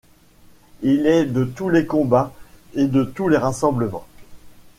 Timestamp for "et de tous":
2.73-3.27